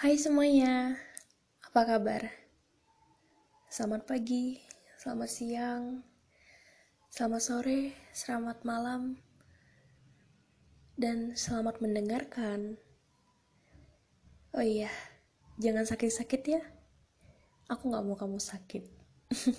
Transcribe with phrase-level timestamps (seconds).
[0.00, 0.96] Hai semuanya,
[1.60, 2.32] apa kabar?
[3.68, 4.56] Selamat pagi,
[4.96, 6.00] selamat siang,
[7.12, 9.20] selamat sore, selamat malam,
[10.96, 12.80] dan selamat mendengarkan.
[14.56, 14.88] Oh iya,
[15.60, 16.64] jangan sakit-sakit ya.
[17.68, 18.88] Aku gak mau kamu sakit.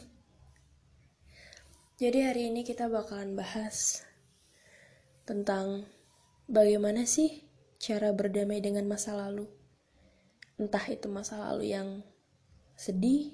[2.02, 4.02] Jadi hari ini kita bakalan bahas
[5.22, 5.86] tentang
[6.50, 7.46] bagaimana sih
[7.78, 9.61] cara berdamai dengan masa lalu.
[10.62, 12.06] Entah itu masa lalu yang
[12.78, 13.34] sedih,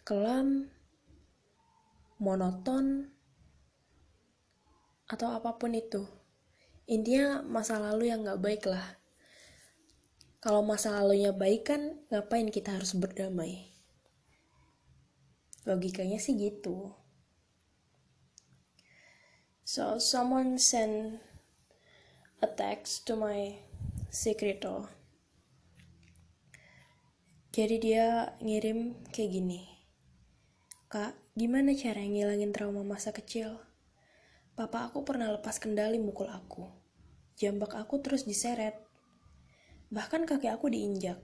[0.00, 0.72] kelam,
[2.16, 3.12] monoton,
[5.04, 6.08] atau apa pun itu.
[6.88, 8.96] Intinya masa lalu yang gak baik lah.
[10.38, 13.68] Kalau masa lalunya baik kan ngapain kita harus berdamai?
[15.68, 16.94] Logikanya sih gitu.
[19.68, 21.20] So someone send
[22.40, 23.58] a text to my
[24.08, 24.88] secreto.
[27.58, 29.66] Jadi dia ngirim kayak gini.
[30.86, 33.58] Kak, gimana cara ngilangin trauma masa kecil?
[34.54, 36.70] Papa aku pernah lepas kendali mukul aku.
[37.34, 38.78] Jambak aku terus diseret.
[39.90, 41.18] Bahkan kaki aku diinjak.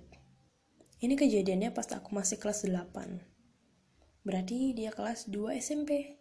[0.99, 4.27] Ini kejadiannya pas aku masih kelas 8.
[4.27, 6.19] Berarti dia kelas 2 SMP.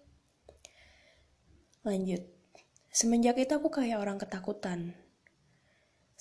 [1.81, 2.21] Lanjut.
[2.93, 4.93] Semenjak itu aku kayak orang ketakutan.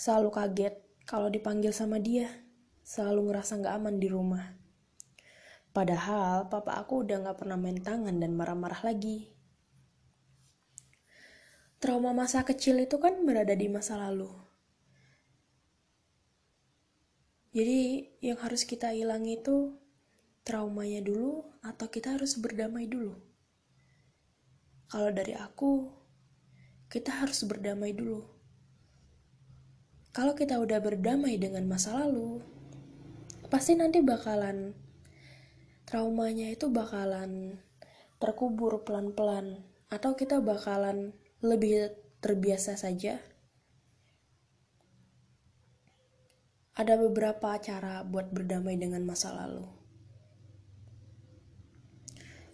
[0.00, 2.51] Selalu kaget kalau dipanggil sama dia.
[2.92, 4.52] Selalu ngerasa gak aman di rumah.
[5.72, 9.32] Padahal papa aku udah gak pernah main tangan dan marah-marah lagi.
[11.80, 14.28] Trauma masa kecil itu kan berada di masa lalu.
[17.56, 19.72] Jadi yang harus kita hilang itu
[20.44, 23.16] traumanya dulu atau kita harus berdamai dulu?
[24.92, 25.88] Kalau dari aku,
[26.92, 28.20] kita harus berdamai dulu.
[30.12, 32.52] Kalau kita udah berdamai dengan masa lalu,
[33.52, 34.72] pasti nanti bakalan
[35.84, 37.60] traumanya itu bakalan
[38.16, 39.60] terkubur pelan-pelan
[39.92, 41.12] atau kita bakalan
[41.44, 41.92] lebih
[42.24, 43.20] terbiasa saja.
[46.72, 49.68] Ada beberapa cara buat berdamai dengan masa lalu.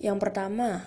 [0.02, 0.82] Yang pertama,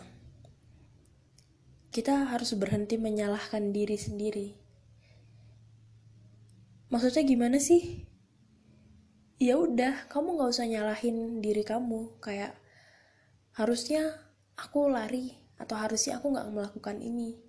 [1.96, 4.60] kita harus berhenti menyalahkan diri sendiri.
[6.92, 8.11] Maksudnya gimana sih?
[9.42, 12.22] Ya udah, kamu nggak usah nyalahin diri kamu.
[12.22, 12.54] Kayak
[13.58, 14.22] harusnya
[14.54, 17.42] aku lari atau harusnya aku nggak melakukan ini.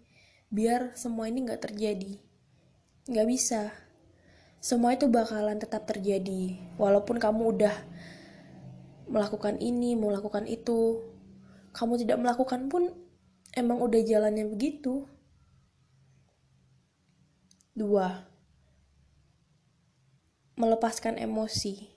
[0.49, 2.17] Biar semua ini nggak terjadi.
[3.13, 3.77] Nggak bisa.
[4.65, 6.57] Semua itu bakalan tetap terjadi.
[6.81, 7.77] Walaupun kamu udah
[9.13, 10.97] melakukan ini, melakukan itu,
[11.77, 12.89] kamu tidak melakukan pun
[13.53, 15.05] emang udah jalannya begitu.
[17.77, 18.32] Dua,
[20.63, 21.91] melepaskan emosi.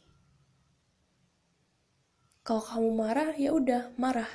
[2.42, 4.30] Kalau kamu marah, ya udah marah.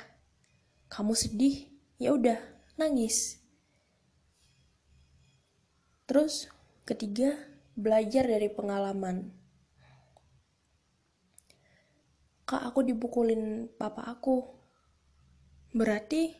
[0.87, 1.67] Kamu sedih,
[1.99, 2.39] ya udah
[2.79, 3.43] nangis.
[6.07, 6.47] Terus
[6.87, 7.35] ketiga,
[7.75, 9.35] belajar dari pengalaman.
[12.47, 14.61] Kak, aku dipukulin papa aku,
[15.71, 16.35] Berarti,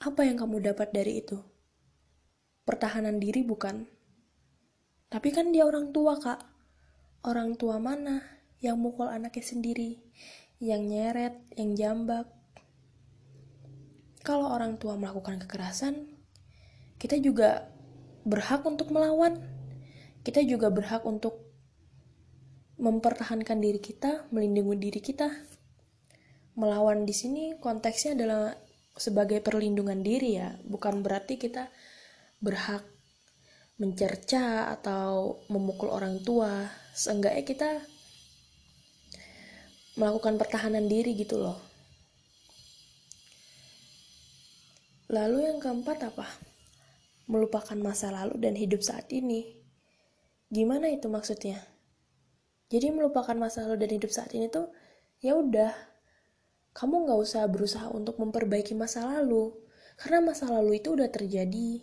[0.00, 1.36] apa yang kamu dapat dari itu?
[2.64, 3.84] Pertahanan diri bukan?
[5.12, 6.57] Tapi kan dia orang tua, Kak.
[7.22, 8.22] Orang tua mana
[8.62, 9.98] yang mukul anaknya sendiri?
[10.58, 12.26] Yang nyeret, yang jambak?
[14.26, 16.18] Kalau orang tua melakukan kekerasan,
[16.98, 17.70] kita juga
[18.26, 19.38] berhak untuk melawan.
[20.26, 21.46] Kita juga berhak untuk
[22.78, 25.30] mempertahankan diri kita, melindungi diri kita
[26.58, 28.50] melawan di sini konteksnya adalah
[28.98, 31.70] sebagai perlindungan diri ya, bukan berarti kita
[32.42, 32.82] berhak
[33.78, 36.66] mencerca atau memukul orang tua.
[36.92, 37.70] Seenggaknya kita
[39.94, 41.58] melakukan pertahanan diri gitu loh.
[45.08, 46.26] Lalu yang keempat apa?
[47.30, 49.56] Melupakan masa lalu dan hidup saat ini.
[50.50, 51.62] Gimana itu maksudnya?
[52.68, 54.68] Jadi melupakan masa lalu dan hidup saat ini tuh
[55.24, 55.72] ya udah
[56.76, 59.50] kamu nggak usah berusaha untuk memperbaiki masa lalu,
[59.98, 61.82] karena masa lalu itu udah terjadi,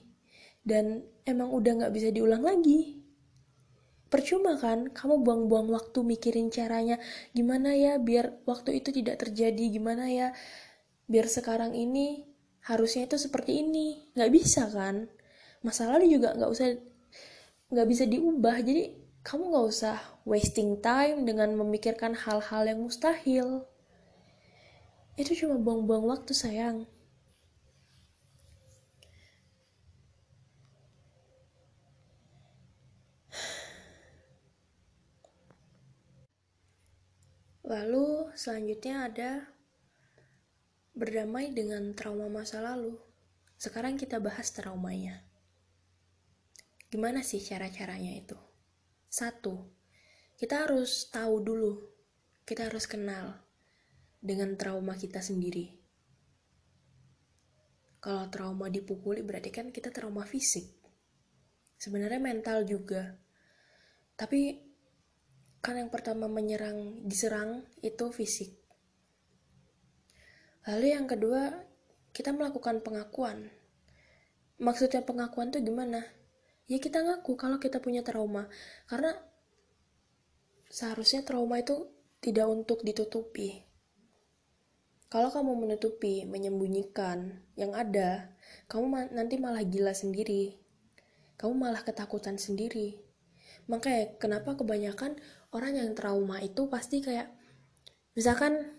[0.63, 3.01] dan emang udah nggak bisa diulang lagi.
[4.05, 7.01] Percuma kan, kamu buang-buang waktu mikirin caranya,
[7.33, 10.31] gimana ya biar waktu itu tidak terjadi, gimana ya
[11.09, 12.23] biar sekarang ini
[12.63, 15.09] harusnya itu seperti ini, nggak bisa kan?
[15.65, 16.77] Masa lalu juga nggak usah
[17.73, 18.93] nggak bisa diubah, jadi
[19.25, 23.65] kamu nggak usah wasting time dengan memikirkan hal-hal yang mustahil.
[25.17, 26.85] Itu cuma buang-buang waktu sayang.
[37.65, 39.31] Lalu selanjutnya ada
[40.93, 42.93] berdamai dengan trauma masa lalu.
[43.57, 45.25] Sekarang kita bahas traumanya.
[46.93, 48.37] Gimana sih cara-caranya itu?
[49.09, 49.65] Satu,
[50.37, 51.73] kita harus tahu dulu,
[52.45, 53.41] kita harus kenal
[54.21, 55.73] dengan trauma kita sendiri.
[57.97, 60.69] Kalau trauma dipukuli berarti kan kita trauma fisik.
[61.81, 63.17] Sebenarnya mental juga.
[64.13, 64.61] Tapi
[65.65, 68.53] kan yang pertama menyerang, diserang itu fisik.
[70.69, 71.65] Lalu yang kedua,
[72.13, 73.49] kita melakukan pengakuan.
[74.61, 76.05] Maksudnya pengakuan tuh gimana?
[76.65, 78.49] ya kita ngaku kalau kita punya trauma
[78.89, 79.13] karena
[80.69, 81.93] seharusnya trauma itu
[82.25, 83.61] tidak untuk ditutupi
[85.13, 88.33] kalau kamu menutupi menyembunyikan yang ada
[88.65, 90.57] kamu nanti malah gila sendiri
[91.37, 92.97] kamu malah ketakutan sendiri
[93.65, 95.17] makanya kenapa kebanyakan
[95.55, 97.31] orang yang trauma itu pasti kayak
[98.13, 98.75] misalkan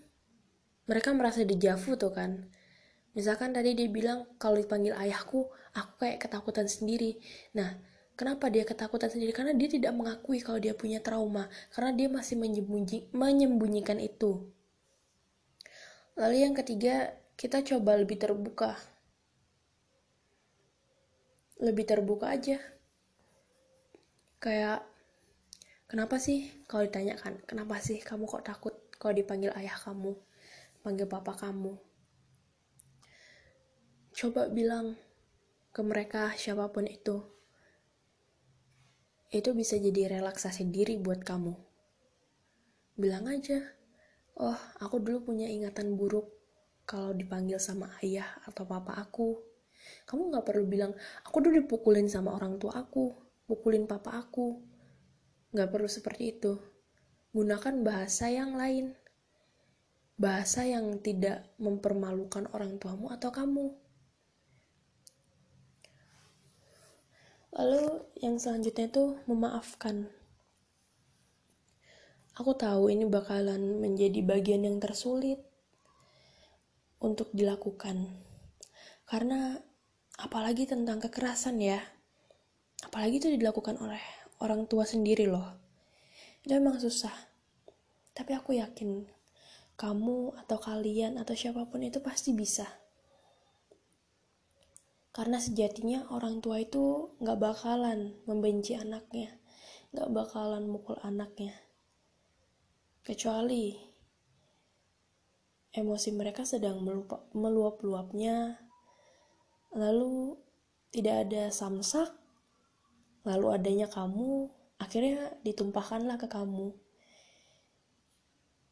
[0.87, 2.47] mereka merasa dejavu tuh kan
[3.17, 7.17] Misalkan tadi dia bilang kalau dipanggil ayahku, aku kayak ketakutan sendiri.
[7.57, 7.73] Nah,
[8.13, 9.33] kenapa dia ketakutan sendiri?
[9.33, 14.53] Karena dia tidak mengakui kalau dia punya trauma, karena dia masih menyembunyi, menyembunyikan itu.
[16.13, 18.77] Lalu yang ketiga, kita coba lebih terbuka.
[21.57, 22.61] Lebih terbuka aja.
[24.37, 24.85] Kayak,
[25.89, 30.13] kenapa sih kalau ditanyakan, kenapa sih kamu kok takut kalau dipanggil ayah kamu,
[30.85, 31.77] panggil papa kamu?
[34.17, 34.97] coba bilang
[35.69, 37.21] ke mereka siapa pun itu.
[39.29, 41.53] Itu bisa jadi relaksasi diri buat kamu.
[42.97, 43.61] Bilang aja
[44.41, 46.33] oh aku dulu punya ingatan buruk
[46.89, 49.37] kalau dipanggil sama ayah atau papa aku.
[50.09, 54.61] Kamu gak perlu bilang aku dulu dipukulin sama orang tua aku pukulin papa aku
[55.55, 56.59] Gak perlu seperti itu
[57.31, 58.93] gunakan bahasa yang lain
[60.19, 63.73] bahasa yang tidak mempermalukan orang tuamu atau kamu
[67.57, 70.05] Lalu yang selanjutnya itu memaafkan.
[72.37, 75.41] Aku tahu ini bakalan menjadi bagian yang tersulit
[77.01, 78.13] untuk dilakukan.
[79.09, 79.57] Karena
[80.21, 81.81] apalagi tentang kekerasan ya.
[82.85, 84.01] Apalagi itu dilakukan oleh
[84.43, 85.47] orang tua sendiri loh.
[86.45, 87.13] Itu emang susah.
[88.13, 89.05] Tapi aku yakin
[89.77, 92.65] kamu atau kalian atau siapa pun itu pasti bisa
[95.17, 99.33] karena sejatinya orang tua itu gak bakalan membenci anaknya,
[99.89, 101.57] gak bakalan mukul anaknya.
[103.01, 103.73] Kecuali
[105.73, 106.85] emosi mereka sedang
[107.33, 108.61] meluap-luapnya,
[109.73, 110.37] lalu
[110.93, 112.13] tidak ada samsak,
[113.27, 114.47] lalu adanya kamu,
[114.79, 116.71] akhirnya ditumpahkanlah ke kamu.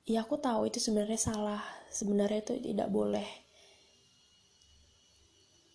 [0.07, 1.61] Ya aku tahu itu sebenarnya salah,
[1.91, 3.45] sebenarnya itu tidak boleh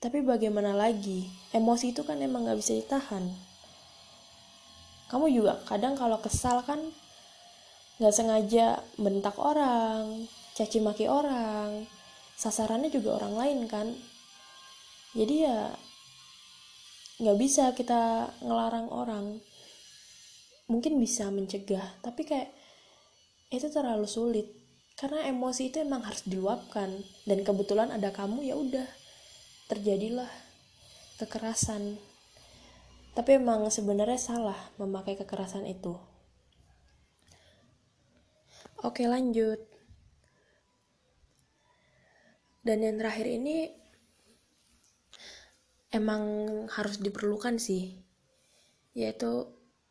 [0.00, 1.28] tapi bagaimana lagi?
[1.52, 3.20] Emosi itu kan emang gak bisa ditahan.
[5.12, 6.80] Kamu juga kadang kalau kesal kan
[8.00, 10.24] gak sengaja bentak orang,
[10.56, 11.84] caci maki orang,
[12.40, 13.92] sasarannya juga orang lain kan.
[15.12, 15.68] Jadi ya
[17.20, 19.26] gak bisa kita ngelarang orang.
[20.66, 22.48] Mungkin bisa mencegah, tapi kayak
[23.50, 24.46] itu terlalu sulit
[25.00, 26.92] karena emosi itu emang harus diluapkan
[27.24, 28.84] dan kebetulan ada kamu ya udah
[29.66, 30.28] terjadilah
[31.16, 31.96] kekerasan.
[33.16, 35.96] Tapi emang sebenarnya salah memakai kekerasan itu.
[38.84, 39.60] Oke, lanjut.
[42.60, 43.72] Dan yang terakhir ini
[45.90, 46.22] emang
[46.70, 47.98] harus diperlukan sih,
[48.94, 49.50] yaitu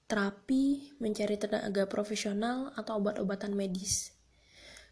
[0.10, 4.18] terapi, mencari tenaga profesional atau obat-obatan medis.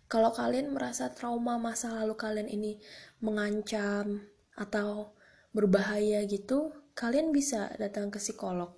[0.07, 2.79] Kalau kalian merasa trauma masa lalu kalian ini
[3.19, 4.23] mengancam,
[4.57, 5.13] atau
[5.53, 8.73] berbahaya gitu, kalian bisa datang ke psikolog.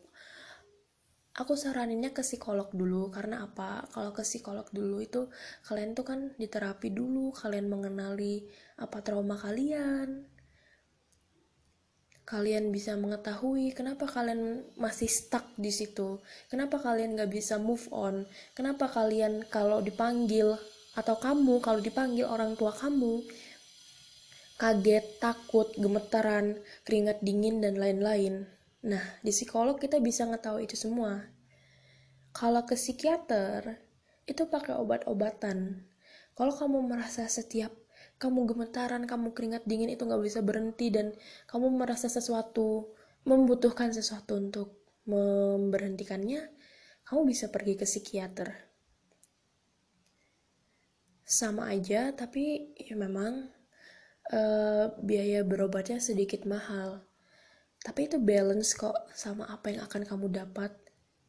[1.39, 3.87] Aku saraninnya ke psikolog dulu karena apa?
[3.95, 5.31] Kalau ke psikolog dulu itu
[5.63, 8.43] kalian tuh kan diterapi dulu, kalian mengenali
[8.75, 10.27] apa trauma kalian.
[12.29, 16.21] Kalian bisa mengetahui kenapa kalian masih stuck di situ.
[16.45, 18.29] Kenapa kalian gak bisa move on?
[18.53, 20.53] Kenapa kalian kalau dipanggil
[20.93, 23.25] atau kamu kalau dipanggil orang tua kamu
[24.59, 28.43] kaget, takut, gemetaran, keringat dingin, dan lain-lain.
[28.83, 31.23] Nah, di psikolog kita bisa ngetahui itu semua.
[32.35, 33.79] Kalau ke psikiater,
[34.27, 35.87] itu pakai obat-obatan.
[36.35, 37.71] Kalau kamu merasa setiap
[38.19, 41.15] kamu gemetaran, kamu keringat dingin itu nggak bisa berhenti dan
[41.47, 42.91] kamu merasa sesuatu
[43.23, 46.51] membutuhkan sesuatu untuk memberhentikannya,
[47.07, 48.69] kamu bisa pergi ke psikiater.
[51.29, 53.53] sama aja tapi ya memang
[54.33, 57.05] uh, biaya berobatnya sedikit mahal.
[57.85, 60.73] Tapi itu balance kok sama apa yang akan kamu dapat.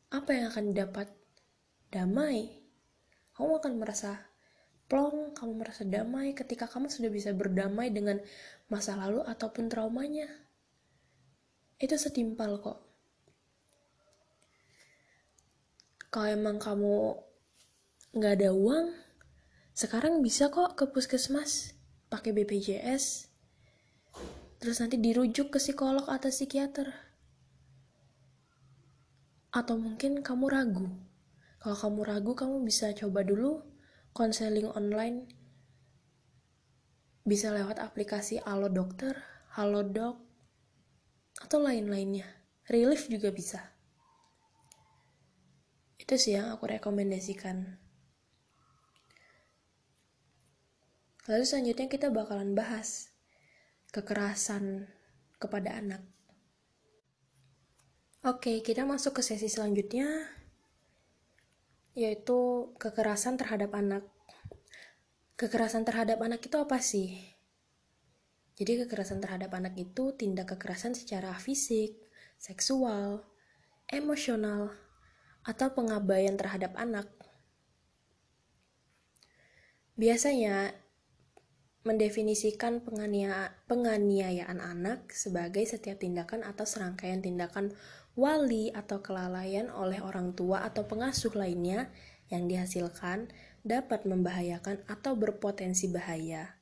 [0.09, 1.09] Apa yang akan didapat
[1.93, 2.65] damai.
[3.37, 4.30] Kamu akan merasa
[4.91, 8.19] plong kamu merasa damai ketika kamu sudah bisa berdamai dengan
[8.67, 10.27] masa lalu ataupun traumanya
[11.79, 12.83] itu setimpal kok
[16.11, 17.15] kalau emang kamu
[18.19, 18.91] nggak ada uang
[19.81, 21.73] sekarang bisa kok ke puskesmas
[22.11, 23.33] pakai BPJS.
[24.61, 26.91] Terus nanti dirujuk ke psikolog atau psikiater.
[29.55, 30.87] Atau mungkin kamu ragu.
[31.65, 33.65] Kalau kamu ragu, kamu bisa coba dulu
[34.13, 35.31] konseling online.
[37.23, 39.15] Bisa lewat aplikasi Halo Dokter,
[39.55, 40.17] Halo Dok,
[41.45, 42.27] atau lain-lainnya.
[42.71, 43.61] Relief juga bisa.
[46.01, 47.79] Itu sih yang aku rekomendasikan.
[51.29, 53.15] Lalu selanjutnya kita bakalan bahas
[53.95, 54.91] kekerasan
[55.39, 56.03] kepada anak.
[58.27, 60.40] Oke, kita masuk ke sesi selanjutnya
[61.95, 64.07] yaitu kekerasan terhadap anak.
[65.35, 67.17] Kekerasan terhadap anak itu apa sih?
[68.61, 71.97] Jadi kekerasan terhadap anak itu tindak kekerasan secara fisik,
[72.37, 73.25] seksual,
[73.89, 74.77] emosional,
[75.41, 77.09] atau pengabaian terhadap anak.
[79.97, 80.77] Biasanya
[81.81, 87.73] mendefinisikan penganiaya, penganiayaan anak sebagai setiap tindakan atau serangkaian tindakan
[88.19, 91.91] wali atau kelalaian oleh orang tua atau pengasuh lainnya
[92.31, 93.31] yang dihasilkan
[93.67, 96.57] dapat membahayakan atau berpotensi bahaya,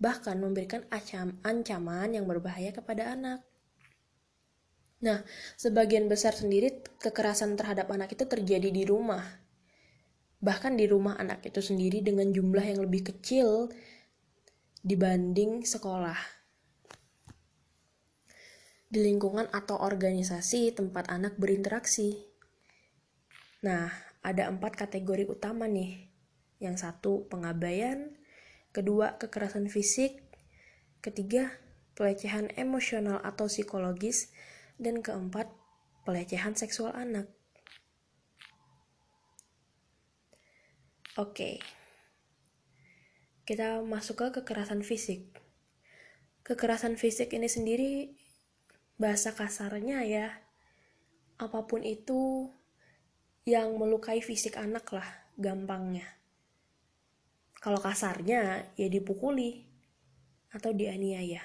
[0.00, 0.86] bahkan memberikan
[1.44, 3.44] ancaman yang berbahaya kepada anak.
[5.02, 5.26] Nah,
[5.58, 9.42] sebagian besar sendiri kekerasan terhadap anak itu terjadi di rumah.
[10.38, 13.70] Bahkan di rumah anak itu sendiri dengan jumlah yang lebih kecil
[14.82, 16.41] dibanding sekolah.
[18.92, 22.28] Di lingkungan atau organisasi tempat anak berinteraksi.
[23.64, 23.88] Nah,
[24.20, 26.12] ada empat kategori utama nih.
[26.60, 28.12] Yang satu, pengabaian.
[28.68, 30.20] Kedua, kekerasan fisik.
[31.00, 31.56] Ketiga,
[31.96, 34.28] pelecehan emosional atau psikologis.
[34.76, 35.48] Dan keempat,
[36.04, 37.32] pelecehan seksual anak.
[41.16, 41.64] Oke.
[43.48, 45.32] Kita masuk ke kekerasan fisik.
[46.44, 48.20] Kekerasan fisik ini sendiri
[49.02, 50.30] bahasa kasarnya ya,
[51.34, 52.46] apa pun itu
[53.42, 56.06] yang melukai fisik anak lah gampangnya.
[57.58, 59.66] Kalau kasarnya ya dipukuli
[60.54, 61.42] atau dianiaya.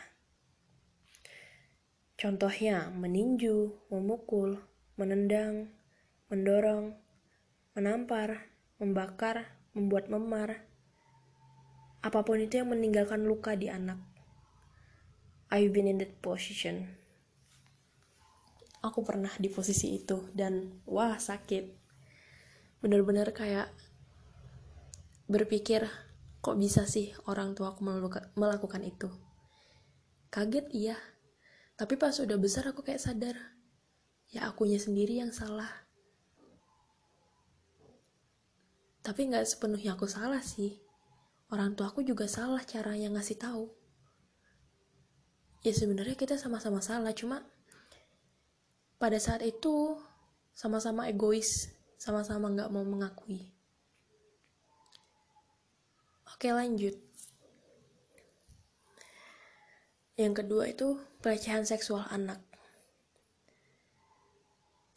[2.17, 4.61] Contohnya meninju, memukul,
[4.93, 5.73] menendang,
[6.29, 6.93] mendorong,
[7.73, 10.61] menampar, membakar, membuat memar,
[12.01, 13.97] apa pun itu yang meninggalkan luka di anak.
[15.49, 17.06] I've been in that position.
[18.87, 21.75] Aku pernah di posisi itu dan wah sakit.
[22.79, 23.67] Bener-bener kayak
[25.27, 25.83] berpikir
[26.39, 27.83] kok bisa sih orang tua aku
[28.39, 29.11] melakukan itu.
[30.31, 30.95] Kaget iya,
[31.75, 33.35] tapi pas udah besar aku kayak sadar,
[34.31, 35.69] ya akunya sendiri yang salah.
[39.03, 40.87] Tapi nggak sepenuhnya aku salah sih
[41.47, 43.71] orang tua aku juga salah cara yang ngasih tahu
[45.63, 47.43] ya sebenarnya kita sama-sama salah cuma
[48.97, 49.97] pada saat itu
[50.57, 53.49] sama-sama egois sama-sama nggak mau mengakui.
[56.29, 56.93] Oke lanjut.
[60.17, 62.41] Yang kedua itu pelecehan seksual anak.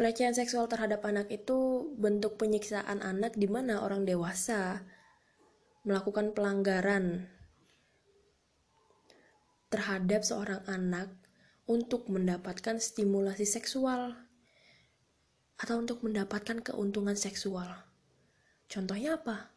[0.01, 4.81] Pelecehan seksual terhadap anak itu bentuk penyiksaan anak di mana orang dewasa
[5.85, 7.29] melakukan pelanggaran
[9.69, 11.20] terhadap seorang anak
[11.71, 14.19] untuk mendapatkan stimulasi seksual
[15.55, 17.87] atau untuk mendapatkan keuntungan seksual.
[18.67, 19.55] Contohnya apa?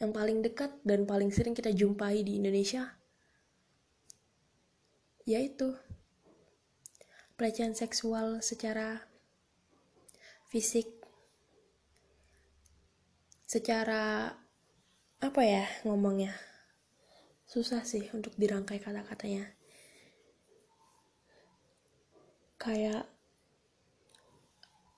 [0.00, 2.96] Yang paling dekat dan paling sering kita jumpai di Indonesia
[5.28, 5.76] yaitu
[7.36, 9.04] pelecehan seksual secara
[10.48, 10.88] fisik,
[13.44, 14.34] secara
[15.20, 16.32] apa ya ngomongnya
[17.44, 19.59] susah sih untuk dirangkai kata-katanya
[22.60, 23.08] kayak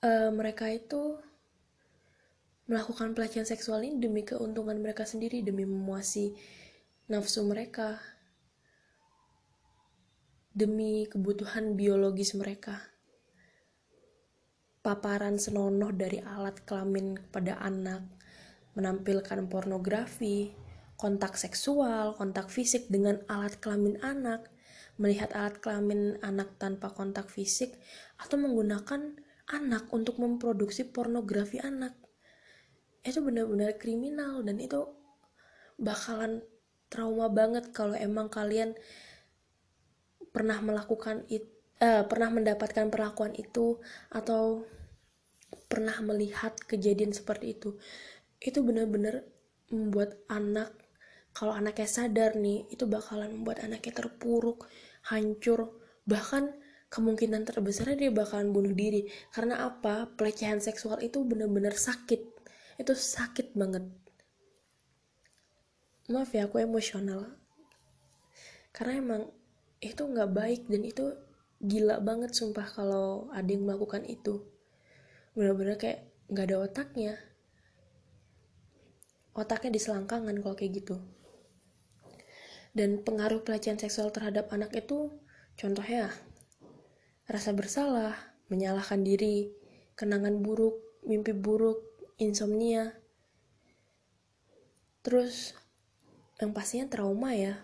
[0.02, 1.14] uh, mereka itu
[2.66, 6.35] melakukan pelecehan seksual ini demi keuntungan mereka sendiri demi memuasi
[7.07, 8.02] nafsu mereka
[10.52, 12.76] demi kebutuhan biologis mereka.
[14.83, 18.02] Paparan senonoh dari alat kelamin kepada anak
[18.73, 20.52] menampilkan pornografi,
[20.97, 24.49] kontak seksual, kontak fisik dengan alat kelamin anak,
[25.00, 27.76] melihat alat kelamin anak tanpa kontak fisik,
[28.20, 29.16] atau menggunakan
[29.49, 31.96] anak untuk memproduksi pornografi anak.
[33.02, 34.87] Itu benar-benar kriminal dan itu
[35.80, 36.44] bakalan
[36.92, 38.76] trauma banget kalau emang kalian
[40.30, 43.82] pernah melakukan itu uh, pernah mendapatkan perlakuan itu
[44.14, 44.62] atau
[45.66, 47.76] pernah melihat kejadian seperti itu
[48.38, 49.26] itu benar-benar
[49.72, 50.72] membuat anak
[51.32, 54.68] kalau anaknya sadar nih itu bakalan membuat anaknya terpuruk
[55.08, 55.72] hancur.
[56.04, 56.52] Bahkan
[56.92, 59.08] kemungkinan terbesarnya dia bakalan bunuh diri.
[59.32, 60.12] Karena apa?
[60.12, 62.20] Pelecehan seksual itu benar-benar sakit.
[62.76, 63.88] Itu sakit banget.
[66.12, 67.32] Maaf ya aku emosional.
[68.76, 69.22] Karena emang
[69.80, 71.16] itu nggak baik dan itu
[71.64, 74.44] gila banget sumpah kalau ada yang melakukan itu.
[75.32, 77.14] Benar-benar kayak nggak ada otaknya.
[79.32, 81.00] Otaknya di selangkangan kalau kayak gitu
[82.73, 85.12] dan pengaruh pelecehan seksual terhadap anak itu
[85.61, 86.09] contohnya
[87.29, 88.17] rasa bersalah
[88.49, 89.52] menyalahkan diri
[89.97, 91.81] kenangan buruk mimpi buruk
[92.17, 92.97] insomnia.
[95.02, 95.57] Terus
[96.38, 97.59] yang pastinya trauma ya.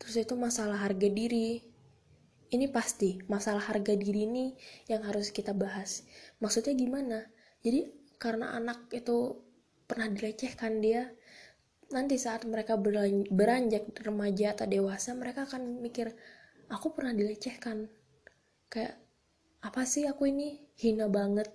[0.00, 1.64] Terus itu masalah harga diri.
[2.52, 4.46] Ini pasti masalah harga diri ini
[4.86, 6.06] yang harus kita bahas.
[6.38, 7.24] Maksudnya gimana?
[7.64, 7.88] Jadi
[8.20, 9.42] karena anak itu
[9.84, 11.12] pernah dilecehkan dia
[11.92, 12.78] nanti saat mereka
[13.28, 16.12] beranjak remaja atau dewasa mereka akan mikir
[16.72, 17.90] aku pernah dilecehkan.
[18.72, 19.00] Kayak
[19.60, 20.64] apa sih aku ini?
[20.80, 21.52] Hina banget.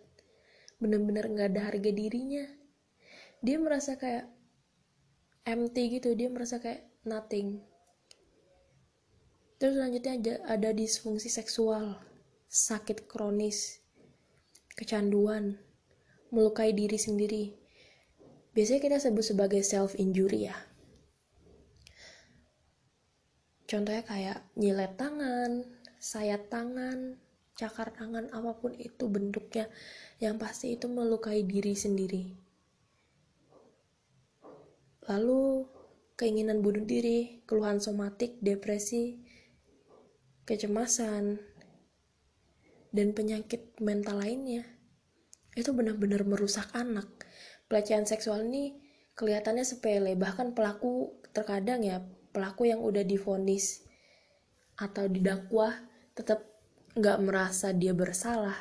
[0.78, 2.46] Bener-bener nggak ada harga dirinya.
[3.42, 4.30] Dia merasa kayak
[5.50, 7.64] empty gitu dia merasa kayak nothing.
[9.60, 12.00] Terus selanjutnya ada, ada disfungsi seksual
[12.48, 13.84] sakit kronis
[14.74, 15.60] kecanduan
[16.32, 17.59] melukai diri sendiri.
[18.53, 20.58] Biasanya kita sebut sebagai self injury ya.
[23.69, 25.62] Contohnya kayak nyilet tangan,
[26.02, 27.21] sayat tangan,
[27.54, 29.69] cakar tangan, apa pun itu bentuknya,
[30.17, 32.24] yang pasti itu melukai diri sendiri.
[35.06, 35.69] Lalu
[36.17, 39.21] keinginan bunuh diri, keluhan somatik, depresi,
[40.50, 41.38] kecemasan,
[42.89, 44.65] dan penyakit mental lainnya
[45.54, 47.18] itu benar-benar merusak anak
[47.69, 48.75] pelecehan seksual ini
[49.13, 50.17] kelihatannya sepele.
[50.17, 52.01] Bahkan pelaku terkadang ya
[52.34, 53.86] pelaku yang udah difonis
[54.75, 55.75] atau didakwa
[56.17, 56.43] tetap
[56.97, 58.58] nggak merasa dia bersalah.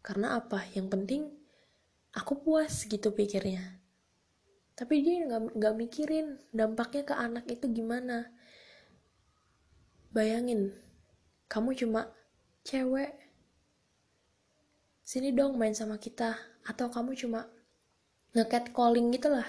[0.00, 0.62] Karena apa?
[0.72, 1.22] Yang penting
[2.14, 3.82] aku puas gitu pikirnya.
[4.72, 8.30] Tapi dia nggak nggak mikirin dampaknya ke anak itu gimana.
[10.14, 10.72] Bayangin
[11.50, 12.08] kamu cuma
[12.64, 13.12] cewek.
[15.02, 16.38] Sini dong main sama kita.
[16.62, 17.50] Atau kamu cuma
[18.32, 19.48] ngecat calling gitu lah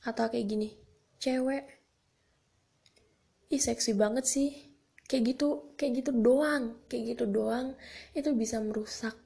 [0.00, 0.68] atau kayak gini
[1.20, 1.80] cewek
[3.50, 4.50] ih seksi banget sih.
[5.10, 7.74] Kayak gitu kayak gitu doang kayak gitu doang.
[8.14, 9.18] Itu bisa merusak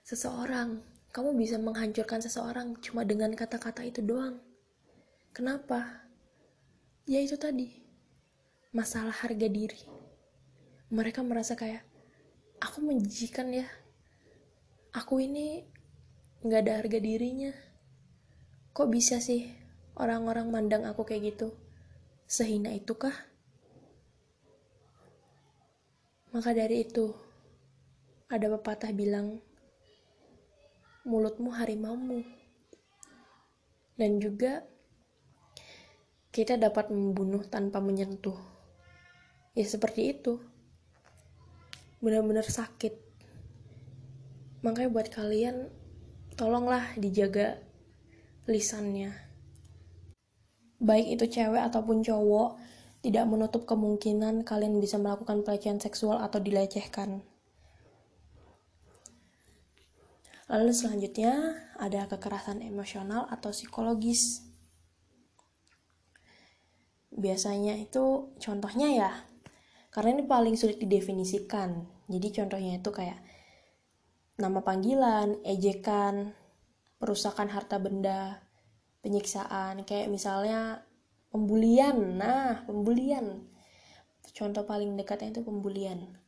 [0.00, 0.80] seseorang.
[1.12, 4.40] Kamu bisa menghancurkan seseorang cuma dengan kata-kata itu doang.
[5.36, 6.08] Kenapa?
[7.04, 7.68] Ya itu tadi
[8.72, 9.84] masalah harga diri.
[10.88, 11.84] Mereka merasa kayak
[12.64, 13.68] aku menjijikan ya.
[14.96, 15.68] Aku ini
[16.46, 17.50] nggak ada harga dirinya.
[18.70, 19.50] Kok bisa sih
[19.98, 21.50] orang-orang mandang aku kayak gitu?
[22.30, 23.14] Sehina itukah?
[26.30, 27.10] Maka dari itu,
[28.30, 29.42] ada pepatah bilang,
[31.02, 32.22] mulutmu harimaumu.
[33.98, 34.62] Dan juga,
[36.30, 38.38] kita dapat membunuh tanpa menyentuh.
[39.58, 40.38] Ya seperti itu.
[41.98, 43.06] Benar-benar sakit
[44.66, 45.70] makanya buat kalian
[46.36, 47.56] tolonglah dijaga
[48.44, 49.16] lisannya.
[50.76, 52.60] Baik itu cewek ataupun cowok
[53.00, 57.24] tidak menutup kemungkinan kalian bisa melakukan pelecehan seksual atau dilecehkan.
[60.46, 64.46] Lalu selanjutnya ada kekerasan emosional atau psikologis.
[67.10, 69.10] Biasanya itu contohnya ya
[69.90, 71.88] karena ini paling sulit didefinisikan.
[72.06, 73.18] Jadi contohnya itu kayak
[74.36, 76.36] nama panggilan, ejekan,
[77.00, 78.44] perusakan harta benda,
[79.00, 80.84] penyiksaan, kayak misalnya
[81.32, 82.20] pembulian.
[82.20, 83.48] Nah, pembulian.
[84.36, 86.20] Contoh paling dekatnya itu pembulian.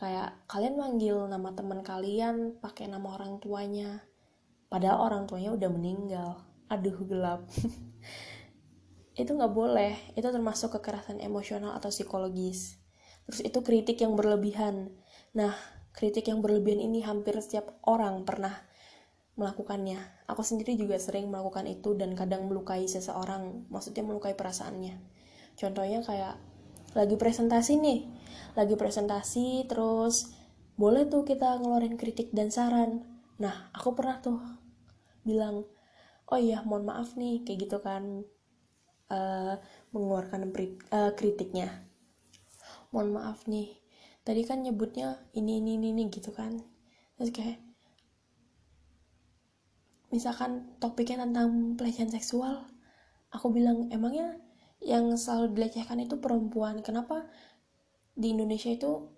[0.00, 4.02] Kayak kalian manggil nama teman kalian pakai nama orang tuanya,
[4.66, 6.30] padahal orang tuanya udah meninggal.
[6.72, 7.46] Aduh, gelap.
[9.20, 9.94] itu nggak boleh.
[10.18, 12.80] Itu termasuk kekerasan emosional atau psikologis.
[13.28, 14.90] Terus itu kritik yang berlebihan.
[15.36, 15.54] Nah,
[15.94, 18.52] kritik yang berlebihan ini hampir setiap orang pernah
[19.38, 20.26] melakukannya.
[20.30, 24.98] Aku sendiri juga sering melakukan itu dan kadang melukai seseorang, maksudnya melukai perasaannya.
[25.54, 26.34] Contohnya kayak
[26.94, 28.00] lagi presentasi nih,
[28.58, 30.34] lagi presentasi terus
[30.74, 33.06] boleh tuh kita ngeluarin kritik dan saran.
[33.38, 34.38] Nah, aku pernah tuh
[35.26, 35.66] bilang,
[36.30, 38.22] oh iya mohon maaf nih, kayak gitu kan,
[39.10, 39.54] uh,
[39.90, 40.50] mengeluarkan
[40.90, 41.86] uh, kritiknya.
[42.94, 43.74] Mohon maaf nih,
[44.24, 46.58] tadi kan nyebutnya ini ini ini, ini gitu kan.
[47.20, 47.60] Terus kayak,
[50.10, 52.74] misalkan topiknya tentang pelecehan seksual
[53.34, 54.38] aku bilang emangnya
[54.84, 56.80] yang selalu dilecehkan itu perempuan?
[56.80, 57.26] Kenapa
[58.14, 59.10] di Indonesia itu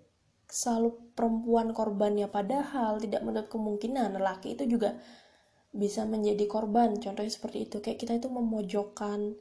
[0.49, 2.25] selalu perempuan korbannya?
[2.31, 4.97] Padahal tidak menutup kemungkinan lelaki itu juga
[5.69, 6.97] bisa menjadi korban.
[6.97, 7.77] Contohnya seperti itu.
[7.83, 9.37] Kayak kita itu memojokkan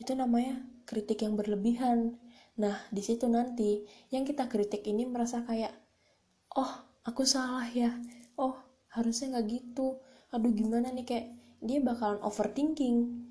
[0.00, 2.18] itu namanya kritik yang berlebihan
[2.54, 3.82] nah di situ nanti
[4.14, 5.74] yang kita kritik ini merasa kayak
[6.54, 6.70] oh
[7.04, 7.92] aku salah ya.
[8.40, 8.56] Oh
[8.90, 10.00] harusnya nggak gitu.
[10.30, 11.06] Aduh gimana nih?
[11.06, 11.26] Kayak
[11.60, 13.26] dia bakalan overthinking.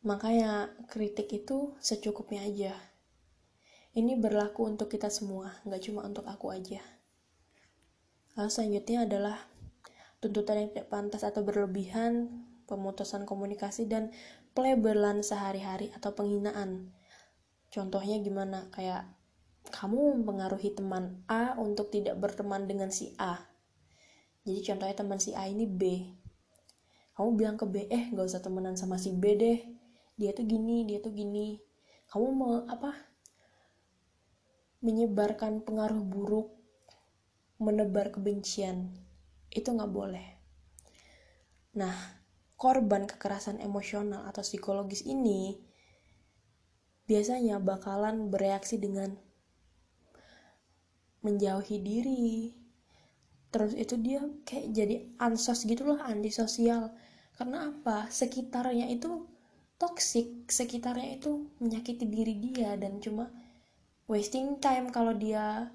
[0.00, 2.72] Makanya kritik itu secukupnya aja.
[3.90, 6.80] Ini berlaku untuk kita semua nggak cuma untuk aku aja.
[8.38, 9.36] Lalu selanjutnya adalah
[10.22, 12.30] tuntutan yang tidak pantas atau berlebihan
[12.70, 14.14] pemutusan komunikasi dan
[14.52, 16.90] pelebelan sehari-hari atau penghinaan.
[17.70, 18.66] Contohnya gimana?
[18.74, 19.06] Kayak
[19.70, 23.38] kamu mempengaruhi teman A untuk tidak berteman dengan si A.
[24.42, 26.10] Jadi contohnya teman si A ini B.
[27.14, 29.58] Kamu bilang ke B eh gak usah temenan sama si B deh.
[30.16, 31.60] Dia tuh gini dia tuh gini.
[32.10, 32.96] Kamu mau apa
[34.80, 36.48] menyebarkan pengaruh buruk
[37.60, 38.88] menebar kebencian.
[39.52, 40.26] Itu nggak boleh.
[41.76, 42.19] Nah
[42.60, 45.56] korban kekerasan emosional atau psikologis ini
[47.08, 49.16] biasanya bakalan bereaksi dengan
[51.24, 52.52] menjauhi diri.
[53.50, 56.92] Terus itu dia kayak jadi ansos gitulah antisosial.
[57.34, 58.12] Karena apa?
[58.12, 59.24] Sekitarnya itu
[59.80, 63.32] toxic sekitarnya itu menyakiti diri dia dan cuma
[64.04, 65.72] wasting time kalau dia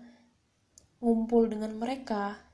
[1.02, 2.45] ngumpul dengan mereka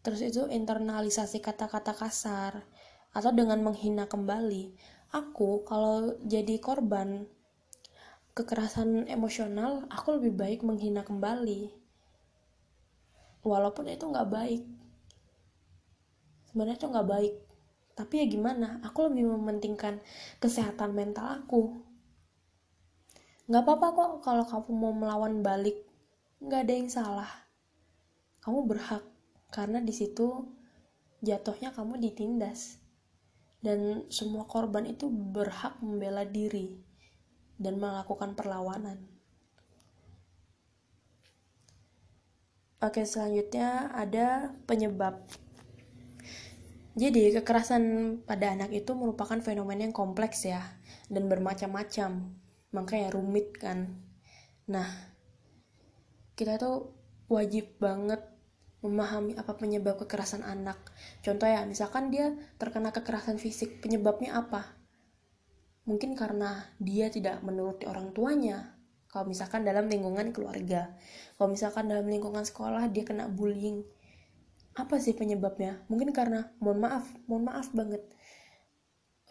[0.00, 2.64] terus itu internalisasi kata-kata kasar
[3.12, 4.72] atau dengan menghina kembali.
[5.10, 7.26] Aku kalau jadi korban
[8.32, 11.74] kekerasan emosional aku lebih baik menghina kembali.
[13.42, 14.62] Walaupun itu nggak baik.
[16.48, 17.34] Sebenarnya itu nggak baik.
[17.98, 18.80] Tapi ya gimana?
[18.86, 19.98] Aku lebih mementingkan
[20.38, 21.82] kesehatan mental aku.
[23.50, 25.82] Nggak apa-apa kok kalau kamu mau melawan balik.
[26.38, 27.30] Nggak ada yang salah.
[28.40, 29.09] Kamu berhak
[29.50, 30.46] karena di situ
[31.20, 32.80] jatuhnya kamu ditindas
[33.60, 36.80] dan semua korban itu berhak membela diri
[37.60, 39.10] dan melakukan perlawanan
[42.80, 45.20] Oke, selanjutnya ada penyebab.
[46.96, 47.84] Jadi, kekerasan
[48.24, 50.64] pada anak itu merupakan fenomena yang kompleks ya,
[51.12, 52.32] dan bermacam-macam.
[52.72, 54.00] Makanya rumit kan.
[54.64, 54.88] Nah,
[56.40, 56.96] kita tuh
[57.28, 58.24] wajib banget
[58.80, 60.80] memahami apa penyebab kekerasan anak.
[61.20, 64.76] Contoh ya, misalkan dia terkena kekerasan fisik, penyebabnya apa?
[65.84, 70.94] Mungkin karena dia tidak menuruti orang tuanya, kalau misalkan dalam lingkungan keluarga.
[71.34, 73.82] Kalau misalkan dalam lingkungan sekolah dia kena bullying.
[74.78, 75.82] Apa sih penyebabnya?
[75.90, 78.06] Mungkin karena mohon maaf mohon maaf banget.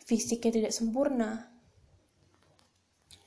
[0.03, 1.47] Fisiknya tidak sempurna.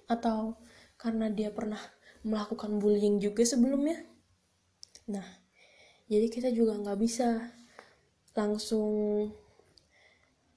[0.05, 0.61] Atau
[1.01, 1.81] karena dia pernah
[2.21, 4.05] melakukan bullying juga sebelumnya.
[5.09, 5.25] Nah
[6.13, 7.49] jadi kita juga nggak bisa
[8.37, 8.93] langsung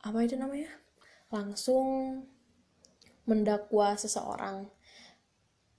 [0.04, 0.68] apa itu namanya
[1.32, 2.20] langsung
[3.24, 4.68] mendakwa seseorang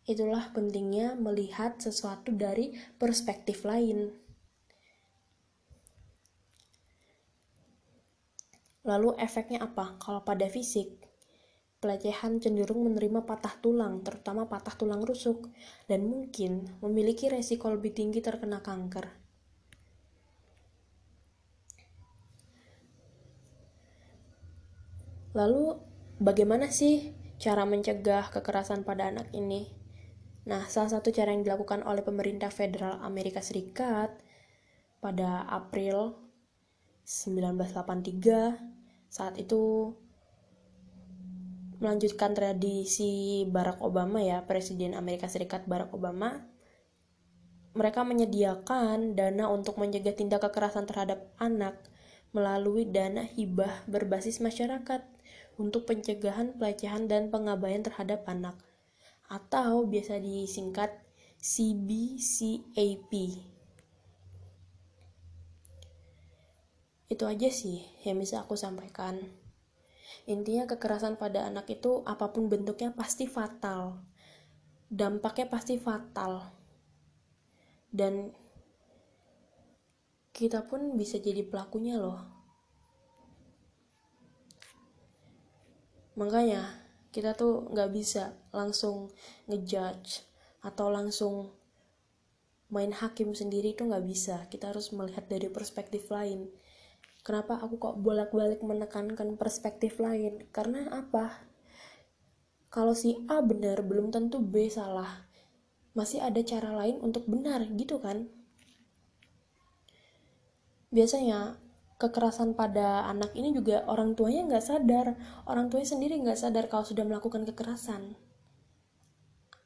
[0.07, 4.15] Itulah pentingnya melihat sesuatu dari perspektif lain.
[8.87, 9.99] Lalu efeknya apa?
[9.99, 10.95] Kalau pada fisik,
[11.83, 15.51] pelecehan cenderung menerima patah tulang, terutama patah tulang rusuk,
[15.91, 19.26] dan mungkin memiliki resiko lebih tinggi terkena kanker.
[25.37, 25.77] Lalu,
[26.17, 29.69] bagaimana sih cara mencegah kekerasan pada anak ini?
[30.49, 34.17] Nah, salah satu cara yang dilakukan oleh pemerintah federal Amerika Serikat
[35.05, 36.17] pada April
[37.05, 39.93] 1983 saat itu
[41.85, 46.49] melanjutkan tradisi Barack Obama ya, Presiden Amerika Serikat Barack Obama
[47.77, 51.77] mereka menyediakan dana untuk mencegah tindak kekerasan terhadap anak
[52.33, 55.16] melalui dana hibah berbasis masyarakat
[55.57, 58.57] untuk pencegahan pelecehan dan pengabaian terhadap anak
[59.27, 60.93] atau biasa disingkat
[61.41, 63.13] CBCAP.
[67.07, 69.23] itu aja sih yang bisa aku sampaikan.
[70.27, 74.03] Intinya kekerasan pada anak itu apa pun bentuknya pasti fatal.
[74.91, 76.51] Dampaknya pasti fatal.
[77.95, 78.35] Dan
[80.35, 82.36] kita pun bisa jadi pelakunya loh
[86.17, 86.65] makanya
[87.13, 89.13] kita tuh nggak bisa langsung
[89.49, 90.25] ngejudge
[90.61, 91.55] atau langsung
[92.67, 94.45] main hakim sendiri itu nggak bisa.
[94.51, 96.51] Kita harus melihat dari perspektif lain.
[97.23, 100.47] Kenapa aku kok bolak-balik menekankan perspektif lain?
[100.51, 101.47] Karena apa?
[102.71, 105.27] Kalau si A benar belum tentu B salah.
[105.97, 108.29] Masih ada cara lain untuk benar gitu kan?
[110.93, 111.57] Biasanya
[111.97, 115.07] kekerasan pada anak ini juga orang tuanya nggak sadar.
[115.49, 118.17] Orang tuanya sendiri nggak sadar kalau sudah melakukan kekerasan.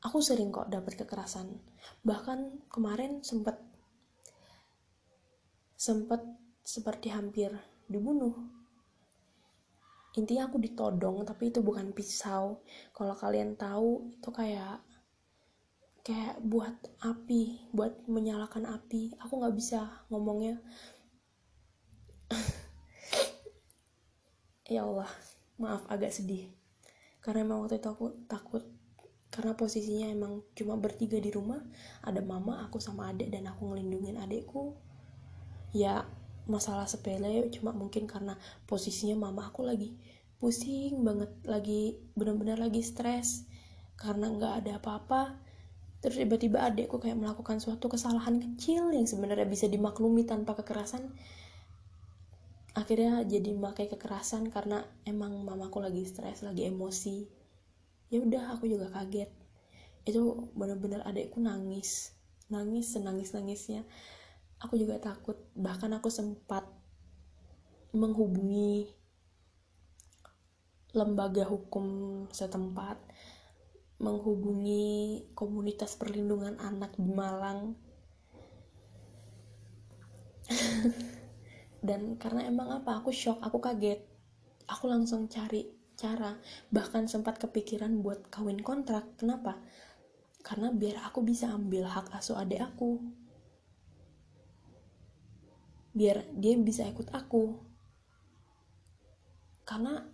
[0.01, 1.61] Aku sering kok dapat kekerasan.
[2.07, 3.61] Bahkan kemarin sempat
[5.77, 6.25] sempat
[6.65, 7.53] seperti hampir
[7.91, 8.33] dibunuh.
[10.17, 12.63] Intinya aku ditodong tapi itu bukan pisau.
[12.95, 14.81] Kalau kalian tahu itu kayak
[16.01, 19.19] kayak buat api buat menyalakan api.
[19.21, 20.63] Aku nggak bisa ngomongnya
[24.71, 25.11] ya Allah
[25.61, 26.49] maaf agak sedih.
[27.21, 28.65] Karena emang waktu itu aku takut.
[29.31, 31.61] Karena posisinya emang cuma bertiga di rumah.
[32.03, 34.75] Ada mama aku sama adik dan aku ngelindungin adikku.
[35.77, 36.09] Ya
[36.49, 38.35] masalah sepele cuma mungkin karena
[38.67, 39.95] posisinya mama aku lagi
[40.41, 43.45] pusing banget lagi benar-benar lagi stres.
[44.01, 45.51] Karena nggak ada apa-apa
[46.01, 51.13] terus tiba-tiba adikku kayak melakukan suatu kesalahan kecil yang sebenarnya bisa dimaklumi tanpa kekerasan
[52.81, 57.29] akhirnya jadi pakai kekerasan karena emang mamaku lagi stres lagi emosi.
[58.09, 59.29] Ya udah aku juga kaget.
[60.09, 62.17] Itu bener-bener adekku nangis.
[62.49, 63.85] Nangis senangis nangisnya
[64.65, 65.37] aku juga takut.
[65.53, 66.65] Bahkan aku sempat
[67.93, 68.89] menghubungi
[70.91, 72.99] lembaga hukum setempat
[74.01, 77.79] menghubungi komunitas perlindungan anak di Malang
[81.81, 83.01] dan karena emang apa?
[83.01, 84.05] Aku shock aku kaget.
[84.69, 85.65] Aku langsung cari
[85.97, 86.37] cara.
[86.69, 89.17] Bahkan sempat kepikiran buat kawin kontrak.
[89.17, 89.61] Kenapa?
[90.45, 93.01] Karena biar aku bisa ambil hak asuh adik aku.
[95.97, 97.57] Biar dia bisa ikut aku.
[99.65, 100.05] Karena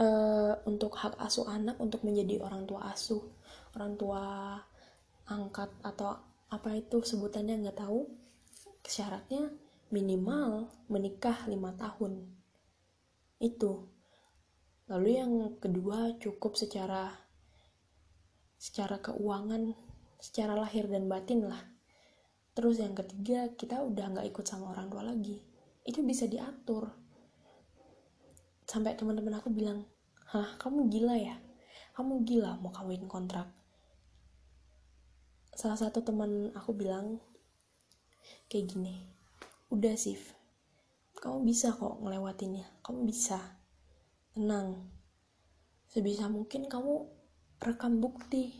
[0.00, 3.22] uh, untuk hak asuh anak untuk menjadi orang tua asuh
[3.72, 4.22] orang tua
[5.28, 6.12] angkat atau
[6.52, 8.04] apa itu sebutannya nggak tahu.
[8.84, 9.48] Syaratnya
[9.92, 12.24] minimal menikah lima tahun.
[13.36, 13.92] Itu.
[14.88, 17.12] Lalu yang kedua cukup secara
[18.56, 19.76] secara keuangan
[20.16, 21.60] secara lahir dan batin lah.
[22.56, 25.44] Terus yang ketiga kita udah nggak ikut sama orang tua lagi.
[25.84, 26.88] Itu bisa diatur.
[28.64, 29.84] Sampai teman-teman aku bilang
[30.32, 31.36] hah kamu gila ya?
[31.92, 33.52] Kamu gila mau kawin kontrak.
[35.52, 37.20] Salah satu teman aku bilang
[38.48, 39.11] kayak gini
[39.72, 40.20] udah sih
[41.22, 42.82] kamu bisa kok ngelewatinnya.
[42.82, 43.38] Kamu bisa.
[44.34, 44.90] Tenang.
[45.86, 47.06] Sebisa mungkin kamu
[47.62, 48.50] rekam bukti.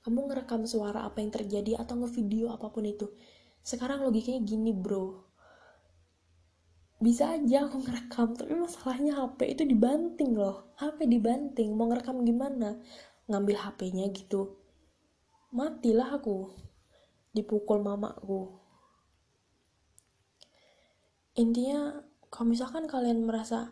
[0.00, 3.12] Kamu ngerekam suara apa yang terjadi atau ngevideo apa pun itu.
[3.60, 5.28] Sekarang logikanya gini bro.
[6.96, 10.72] Bisa aja aku ngerekam tapi masalahnya HP itu dibanting loh.
[10.80, 11.76] HP dibanting.
[11.76, 12.80] Mau ngerekam gimana?
[13.28, 14.56] Ngambil HP-nya gitu.
[15.52, 16.48] Matilah aku.
[17.36, 18.65] Dipukul mamaku
[21.36, 23.70] intinya kalau misalkan kalian merasa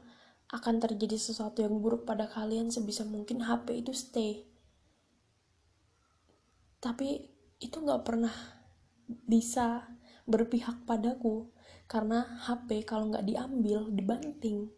[0.52, 4.44] akan terjadi sesuatu yang buruk pada kalian sebisa mungkin HP itu stay.
[6.78, 7.26] Tapi
[7.58, 8.32] itu nggak pernah
[9.08, 9.88] bisa
[10.28, 11.48] berpihak padaku
[11.88, 14.68] karena HP kalau nggak diambil dibanting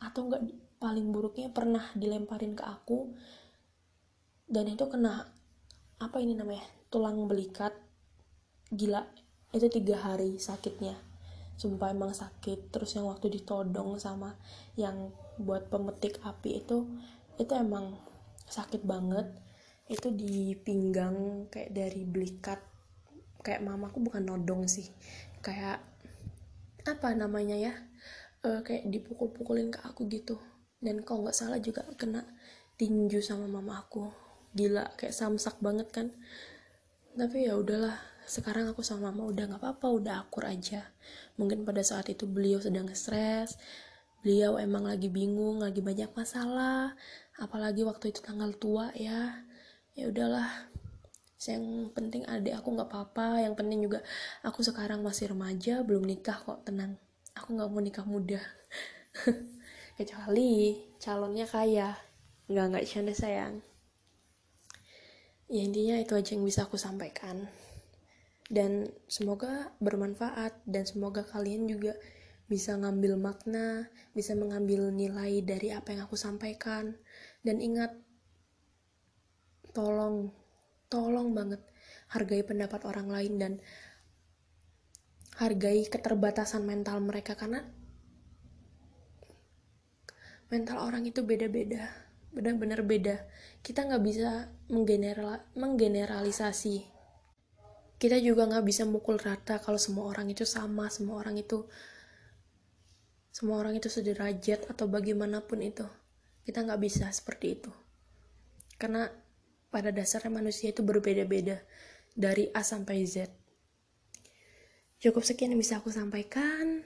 [0.00, 0.42] atau nggak
[0.76, 3.12] paling buruknya pernah dilemparin ke aku
[4.48, 5.28] dan itu kena
[5.96, 7.72] apa ini namanya tulang belikat
[8.68, 9.04] gila
[9.52, 11.05] itu tiga hari sakitnya
[11.56, 12.70] sumpah emang sakit.
[12.70, 14.36] Terus yang waktu ditodong sama
[14.76, 16.84] yang buat pemetik api itu
[17.36, 17.96] itu emang
[18.48, 19.26] sakit banget.
[19.88, 22.60] Itu di pinggang kayak dari belikat.
[23.40, 24.86] Kayak mamaku bukan nodong sih.
[25.40, 25.80] Kayak
[26.86, 27.74] apa namanya ya?
[28.44, 30.38] E, kayak dipukul-pukulin ke aku gitu.
[30.78, 32.22] Dan kalau nggak salah juga kena
[32.76, 34.10] tinju sama mama aku.
[34.56, 36.12] Gila kayak samsak banget kan.
[37.16, 40.82] Tapi ya udahlah sekarang aku sama mama udah nggak apa-apa udah akur aja.
[41.38, 43.54] Mungkin pada saat itu beliau sedang stres
[44.26, 46.98] beliau emang lagi bingung lagi banyak masalah
[47.38, 49.46] apalagi waktu itu tanggal tua ya.
[49.94, 50.50] Ya udahlah
[51.46, 54.02] yang penting adik aku nggak apa-apa yang penting juga
[54.42, 56.98] aku sekarang masih remaja belum nikah kok tenang.
[57.38, 58.42] Aku nggak mau nikah muda.
[59.96, 61.94] Kecuali calonnya kaya.
[62.50, 63.62] Nggak nggak canda sayang.
[65.46, 67.46] Ya intinya itu aja yang bisa aku sampaikan
[68.46, 71.98] dan semoga bermanfaat dan semoga kalian juga
[72.46, 76.94] bisa ngambil makna, bisa mengambil nilai dari apa yang aku sampaikan.
[77.42, 77.90] Dan ingat,
[79.74, 80.30] tolong,
[80.86, 81.58] tolong banget
[82.14, 83.52] hargai pendapat orang lain dan
[85.42, 87.66] hargai keterbatasan mental mereka karena
[90.46, 91.90] mental orang itu beda-beda,
[92.30, 93.26] benar-benar beda.
[93.66, 96.95] Kita nggak bisa menggeneral menggeneralisasi.
[97.96, 101.64] Kita juga nggak bisa mukul rata kalau semua orang itu sama, semua orang itu
[103.32, 105.84] semua orang itu sederajat atau bagaimanapun itu.
[106.44, 107.72] Kita nggak bisa seperti itu.
[108.76, 109.08] Karena
[109.68, 111.60] pada dasarnya manusia itu berbeda-beda
[112.16, 113.28] dari A sampai Z.
[114.96, 116.80] Cukup sekian yang bisa aku sampaikan.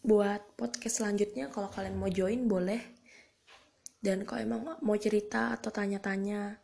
[0.00, 2.80] Buat podcast selanjutnya kalau kalian mau join boleh.
[4.00, 6.56] Dan kalau emang mau cerita atau tanya-tanya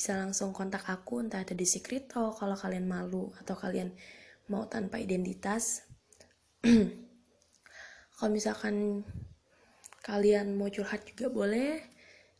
[0.00, 3.92] bisa langsung kontak aku entah itu di secret atau kalau kalian malu atau kalian
[4.48, 5.84] mau tanpa identitas
[8.16, 9.04] kalau misalkan
[10.00, 11.84] kalian mau curhat juga boleh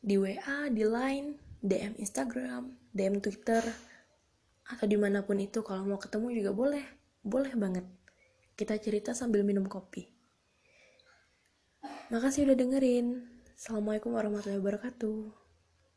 [0.00, 3.60] di WA, di Line, DM Instagram, DM Twitter,
[4.64, 6.84] atau di mana pun itu kalau mau ketemu juga boleh,
[7.20, 7.84] boleh banget.
[8.56, 10.08] Kita cerita sambil minum kopi.
[12.08, 13.28] Makasih udah dengerin.
[13.52, 15.39] Assalamualaikum warahmatullahi wabarakatuh.